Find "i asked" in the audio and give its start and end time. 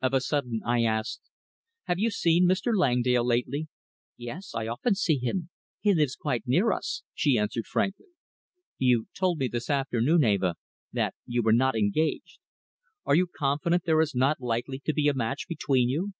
0.64-1.20